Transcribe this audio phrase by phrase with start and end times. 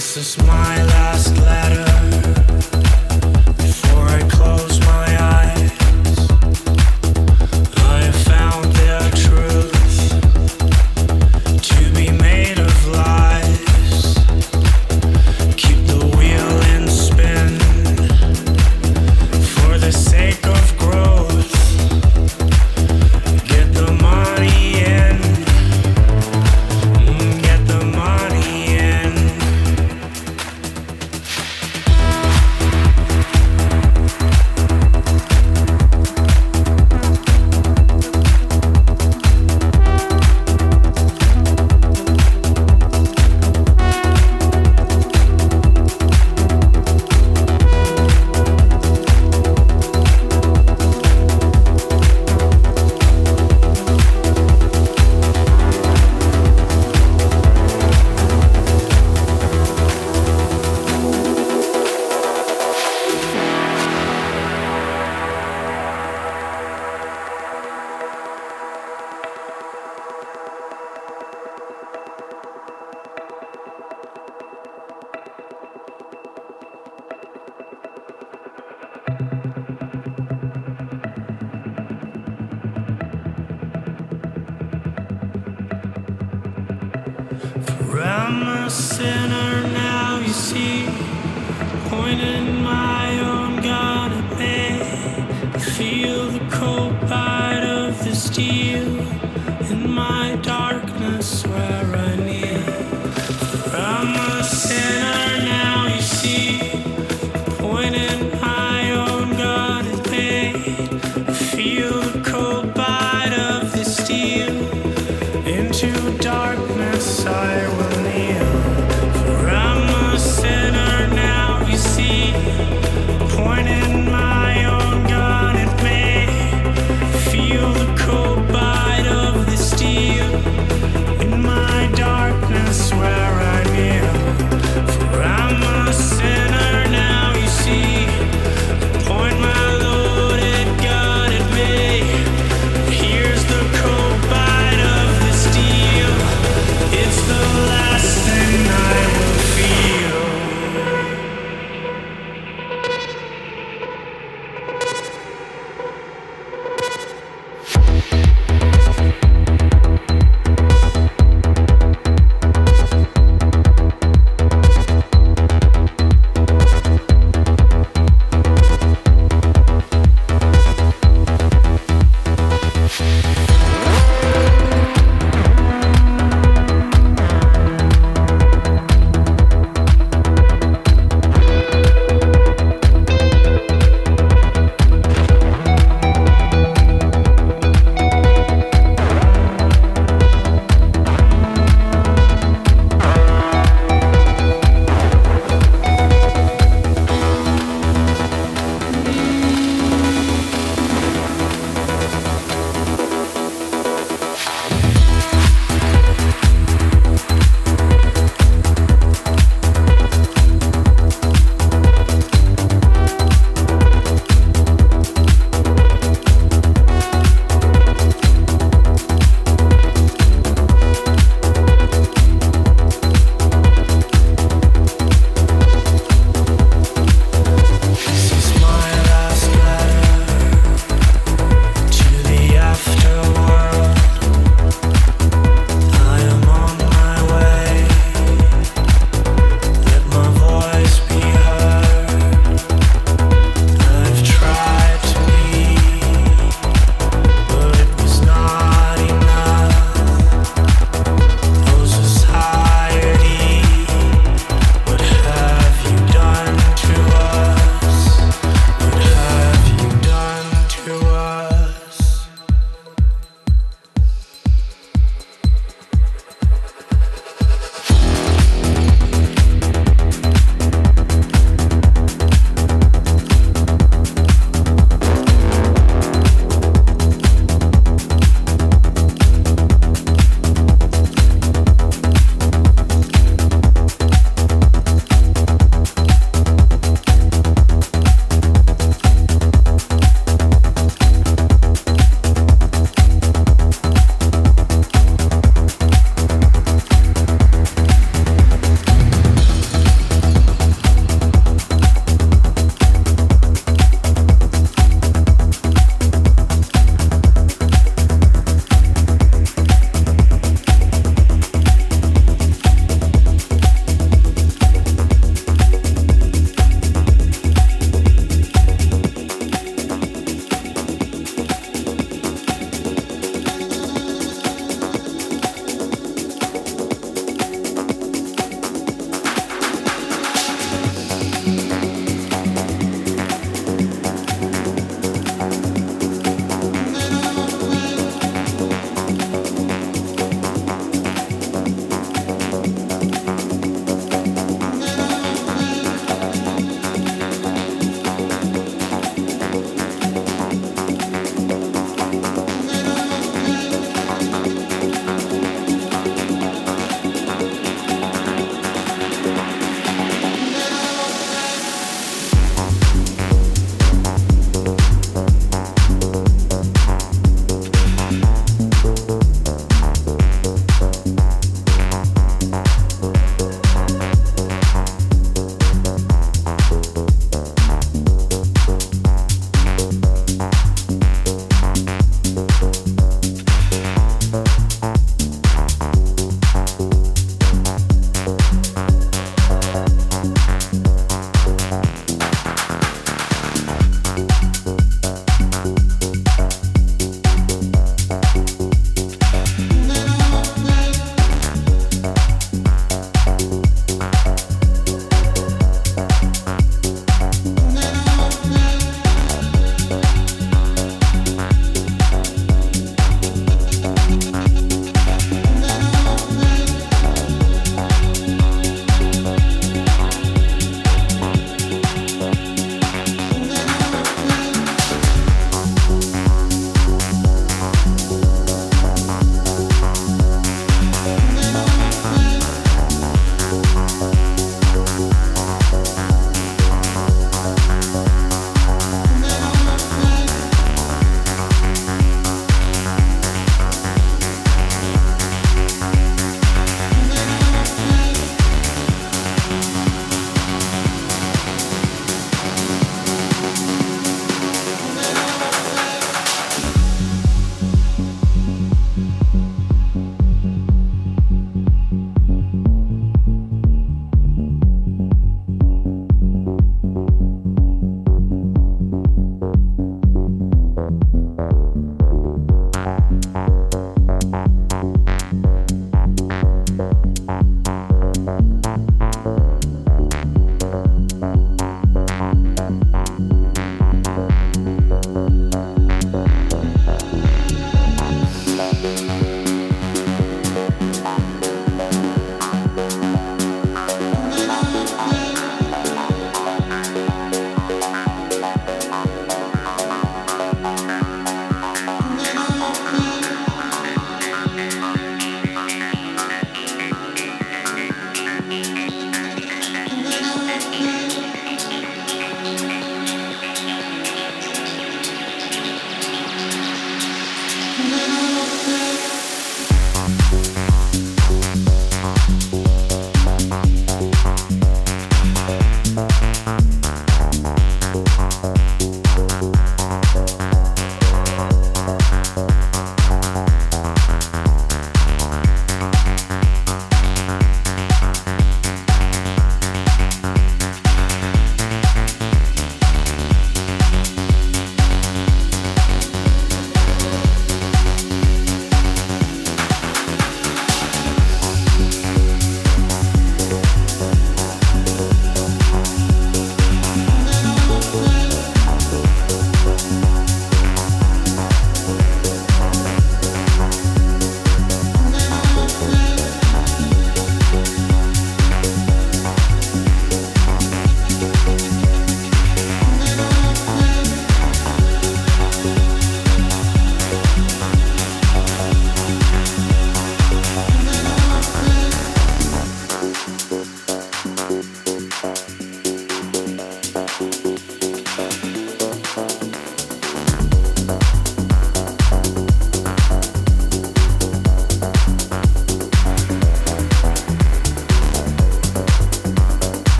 [0.00, 2.49] This is my last letter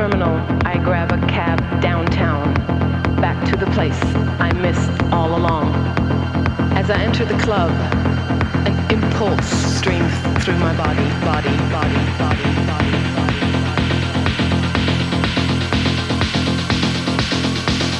[0.00, 2.54] terminal, I grab a cab downtown,
[3.20, 4.00] back to the place
[4.40, 5.74] I missed all along.
[6.72, 7.70] As I enter the club,
[8.64, 12.96] an impulse streams through my body, body, body, body, body.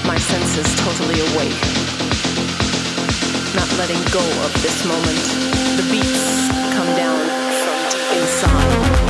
[0.09, 1.61] My senses totally awake,
[3.53, 5.21] not letting go of this moment.
[5.77, 7.21] The beats come down
[7.61, 9.10] from deep inside.